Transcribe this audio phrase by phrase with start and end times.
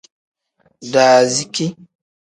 [0.91, 1.65] Daaziki.